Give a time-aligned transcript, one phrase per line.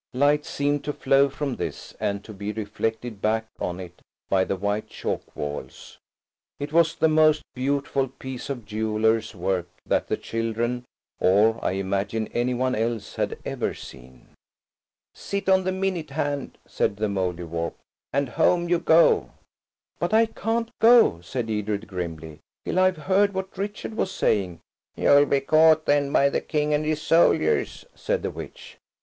[0.15, 4.55] Light seemed to flow from this, and to be reflected back on it by the
[4.55, 5.99] white chalk walls.
[6.59, 12.55] It was the most beautiful piece of jeweller's work that the children–or, I imagine, any
[12.55, 14.29] one else–had ever seen.
[15.13, 17.75] "Sit on the minute hand," said the Mouldiwarp,
[18.11, 19.29] "and home you go."
[19.99, 24.61] "But I can't go," said Edred grimly, "till I've heard what Richard was saying."
[24.95, 28.79] "You'll be caught, then, by the King and his soldiers," said the witch.